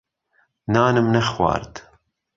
[0.73, 1.73] نانم نەخوارد.